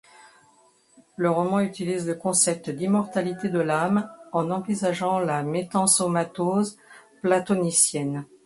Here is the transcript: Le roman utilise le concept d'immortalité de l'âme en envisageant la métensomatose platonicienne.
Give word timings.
Le 1.15 1.29
roman 1.29 1.59
utilise 1.59 2.07
le 2.07 2.15
concept 2.15 2.71
d'immortalité 2.71 3.49
de 3.49 3.59
l'âme 3.59 4.09
en 4.31 4.49
envisageant 4.49 5.19
la 5.19 5.43
métensomatose 5.43 6.75
platonicienne. 7.21 8.25